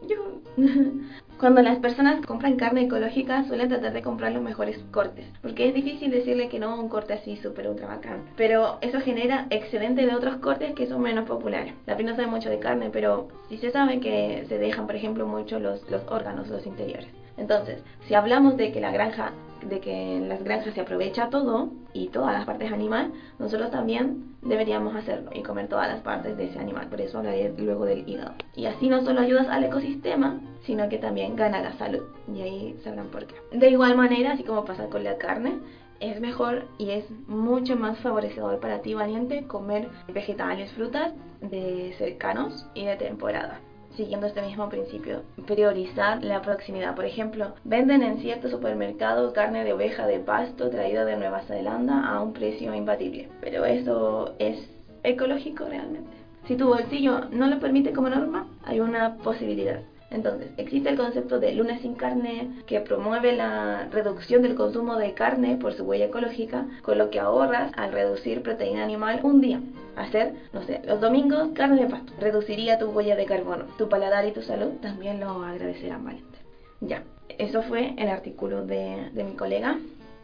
Cuando 1.39 1.61
las 1.61 1.79
personas 1.81 2.25
compran 2.25 2.57
carne 2.57 2.85
ecológica 2.85 3.45
suelen 3.45 3.69
tratar 3.69 3.93
de 3.93 4.01
comprar 4.01 4.33
los 4.33 4.43
mejores 4.43 4.79
cortes, 4.91 5.27
porque 5.43 5.69
es 5.69 5.75
difícil 5.75 6.11
decirle 6.11 6.49
que 6.49 6.59
no 6.59 6.71
a 6.71 6.81
un 6.81 6.89
corte 6.89 7.13
así 7.13 7.37
súper 7.37 7.69
ultra 7.69 7.89
bacán. 7.89 8.23
Pero 8.39 8.79
eso 8.81 9.01
genera 9.01 9.47
excedente 9.51 10.07
de 10.07 10.15
otros 10.15 10.37
cortes 10.37 10.75
que 10.75 10.87
son 10.87 11.03
menos 11.03 11.29
populares. 11.29 11.75
La 11.85 11.95
no 11.95 12.17
sabe 12.17 12.27
mucho 12.27 12.49
de 12.49 12.59
carne, 12.59 12.89
pero 12.91 13.29
sí 13.51 13.59
se 13.59 13.71
sabe 13.71 14.01
que 14.01 14.47
se 14.49 14.57
dejan, 14.57 14.87
por 14.87 14.97
ejemplo, 14.97 15.27
mucho 15.27 15.59
los, 15.59 15.89
los 15.91 16.03
órganos, 16.09 16.49
los 16.49 16.65
interiores. 16.67 17.09
Entonces, 17.37 17.83
si 18.09 18.15
hablamos 18.15 18.57
de 18.57 18.73
que 18.73 18.81
la 18.81 18.91
granja 18.91 19.33
de 19.63 19.81
que 19.81 20.17
en 20.17 20.29
las 20.29 20.43
granjas 20.43 20.75
se 20.75 20.81
aprovecha 20.81 21.31
todo 21.31 21.71
y 21.93 22.09
todas 22.09 22.33
las 22.33 22.45
partes 22.45 22.73
animal, 22.73 23.13
nosotros 23.39 23.71
también 23.71 24.37
deberíamos 24.43 24.95
hacerlo 24.95 25.31
y 25.35 25.43
comer 25.43 25.69
todas 25.69 25.89
las 25.89 26.01
partes 26.01 26.37
de 26.37 26.47
ese 26.47 26.59
animal. 26.59 26.89
Por 26.89 27.01
eso 27.01 27.19
hablaré 27.19 27.53
luego 27.57 27.85
del 27.85 28.09
hígado. 28.09 28.35
Y 28.55 28.67
así 28.67 28.89
no 28.89 29.05
solo 29.05 29.21
ayudas 29.21 29.49
al 29.49 29.65
ecosistema, 29.65 30.41
sino 30.63 30.89
que 30.89 30.99
también 30.99 31.37
gana 31.37 31.61
la 31.61 31.73
salud. 31.75 32.03
Y 32.33 32.41
ahí 32.41 32.77
sabrán 32.83 33.09
por 33.09 33.27
qué. 33.27 33.35
De 33.53 33.71
igual 33.71 33.97
manera, 33.97 34.33
así 34.33 34.45
como 34.45 34.65
pasa 34.65 34.87
con 34.89 35.05
la 35.05 35.19
carne, 35.19 35.59
es 36.01 36.21
mejor 36.21 36.67
y 36.79 36.91
es 36.91 37.05
mucho 37.27 37.77
más 37.77 37.99
favorecedor 38.01 38.61
para 38.61 38.83
ti 38.83 38.95
valiente 38.95 39.47
comer 39.47 39.89
vegetales, 40.13 40.71
frutas 40.73 41.13
de 41.41 41.95
cercanos 41.99 42.67
y 42.75 42.85
de 42.85 42.97
temporada 42.97 43.61
siguiendo 43.97 44.27
este 44.27 44.43
mismo 44.43 44.69
principio, 44.69 45.23
priorizar 45.47 46.23
la 46.23 46.43
proximidad. 46.43 46.95
Por 46.95 47.05
ejemplo, 47.05 47.55
venden 47.65 48.03
en 48.03 48.19
ciertos 48.19 48.51
supermercados 48.51 49.33
carne 49.33 49.65
de 49.65 49.73
oveja 49.73 50.07
de 50.07 50.19
pasto 50.19 50.71
traída 50.71 51.05
de 51.05 51.17
Nueva 51.17 51.41
Zelanda 51.43 52.07
a 52.07 52.21
un 52.21 52.33
precio 52.33 52.75
imbatible. 52.75 53.29
Pero 53.41 53.65
eso 53.65 54.35
es 54.39 54.59
ecológico 55.03 55.65
realmente. 55.65 56.11
Si 56.47 56.57
tu 56.57 56.69
bolsillo 56.69 57.25
no 57.31 57.49
lo 57.49 57.59
permite 57.59 57.93
como 57.93 58.09
norma, 58.09 58.47
hay 58.65 58.81
una 58.81 59.17
posibilidad. 59.17 59.81
Entonces, 60.11 60.51
existe 60.57 60.89
el 60.89 60.97
concepto 60.97 61.41
de 61.41 61.53
lunes 61.53 61.81
sin 61.81 61.95
carne 61.95 62.51
que 62.67 62.81
promueve 62.81 63.33
la 63.33 63.89
reducción 63.91 64.43
del 64.43 64.55
consumo 64.55 64.97
de 64.97 65.15
carne 65.15 65.57
por 65.57 65.75
su 65.75 65.85
huella 65.85 66.07
ecológica, 66.07 66.67
con 66.83 66.99
lo 66.99 67.11
que 67.11 67.21
ahorras 67.21 67.73
al 67.77 67.93
reducir 67.93 68.43
proteína 68.43 68.85
animal 68.85 69.21
un 69.23 69.41
día. 69.41 69.61
Hacer, 69.97 70.35
no 70.53 70.63
sé, 70.63 70.83
los 70.85 71.01
domingos 71.01 71.49
carne 71.55 71.83
de 71.83 71.91
pasto. 71.91 72.13
Reduciría 72.21 72.79
tu 72.79 72.91
huella 72.91 73.17
de 73.17 73.27
carbono. 73.27 73.65
Tu 73.79 73.89
paladar 73.89 74.27
y 74.27 74.33
tu 74.33 74.43
salud 74.43 74.75
también 74.81 75.21
lo 75.21 75.43
agradecerán 75.43 76.05
valiente. 76.05 76.39
Ya, 76.81 77.03
eso 77.39 77.63
fue 77.63 77.95
el 77.97 78.09
artículo 78.09 78.65
de, 78.65 79.11
de 79.13 79.25
mi 79.25 79.33
colega. 79.33 79.79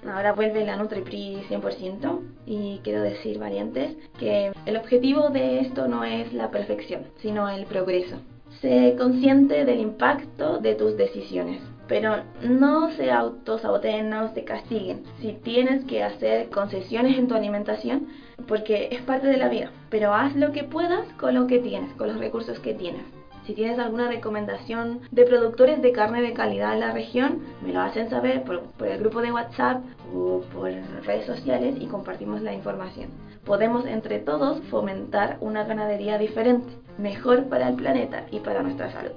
Ahora 0.07 0.33
vuelve 0.33 0.65
la 0.65 0.77
NutriPri 0.77 1.45
100% 1.49 2.21
y 2.47 2.81
quiero 2.83 3.03
decir, 3.03 3.39
valientes, 3.39 3.97
que 4.19 4.53
el 4.67 4.77
objetivo 4.77 5.31
de 5.31 5.61
esto 5.61 5.87
no 5.87 6.05
es 6.05 6.33
la 6.33 6.51
perfección, 6.51 7.05
sino 7.21 7.49
el 7.49 7.67
progreso. 7.67 8.17
Sé 8.61 8.95
consciente 8.97 9.65
del 9.65 9.81
impacto 9.81 10.59
de 10.59 10.75
tus 10.75 10.97
decisiones, 10.97 11.61
pero 11.89 12.23
no 12.43 12.91
se 12.93 13.11
autosaboteen, 13.11 14.11
no 14.11 14.33
se 14.35 14.45
castiguen. 14.45 15.03
Si 15.21 15.33
tienes 15.33 15.85
que 15.85 16.03
hacer 16.03 16.49
concesiones 16.49 17.19
en 17.19 17.29
tu 17.29 17.35
alimentación, 17.35 18.09
porque 18.47 18.89
es 18.93 19.01
parte 19.03 19.27
de 19.27 19.37
la 19.37 19.49
vida, 19.49 19.73
pero 19.91 20.15
haz 20.15 20.35
lo 20.37 20.53
que 20.53 20.65
puedas 20.65 21.07
con 21.15 21.35
lo 21.35 21.47
que 21.47 21.59
tienes, 21.59 21.93
con 21.95 22.09
los 22.09 22.19
recursos 22.19 22.59
que 22.61 22.75
tienes. 22.75 23.22
Si 23.47 23.55
tienes 23.55 23.79
alguna 23.79 24.09
recomendación 24.09 25.01
de 25.11 25.25
productores 25.25 25.83
de 25.83 25.93
carne 25.93 26.23
de 26.23 26.33
calidad 26.33 26.75
en 26.75 26.81
la 26.81 26.93
región, 26.93 27.41
me 27.61 27.73
lo 27.73 27.81
hacen 27.81 28.09
saber 28.09 28.45
por, 28.45 28.63
el 28.87 28.99
grupo 29.01 29.21
de 29.21 29.33
WhatsApp 29.33 29.83
o 30.15 30.43
por 30.53 30.71
redes 31.05 31.27
sociales 31.27 31.75
y 31.81 31.87
compartimos 31.87 32.41
la 32.43 32.53
información. 32.53 33.11
Podemos 33.45 33.85
entre 33.87 34.21
todos 34.21 34.61
fomentar 34.71 35.39
una 35.41 35.65
ganadería 35.65 36.19
diferente, 36.19 36.69
mejor 36.99 37.49
para 37.49 37.69
el 37.69 37.75
planeta 37.75 38.27
y 38.31 38.39
para 38.39 38.63
nuestra 38.63 38.93
salud. 38.93 39.13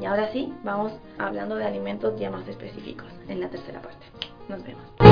Y 0.00 0.04
ahora 0.04 0.30
sí, 0.32 0.52
vamos 0.62 0.92
hablando 1.18 1.56
de 1.56 1.64
alimentos 1.64 2.18
ya 2.20 2.30
más 2.30 2.46
específicos 2.46 3.08
en 3.28 3.40
la 3.40 3.48
tercera 3.48 3.80
parte. 3.80 4.06
Nos 4.48 4.62
vemos. 4.62 5.09